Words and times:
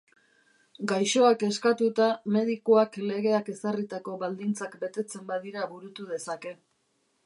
Gaixoak 0.91 1.45
eskatuta, 1.47 2.07
medikuak 2.37 2.99
legeak 3.11 3.55
ezarritako 3.55 4.17
baldintzak 4.25 4.79
betetzen 4.87 5.33
badira 5.33 5.73
burutu 5.77 6.13
dezake. 6.15 6.61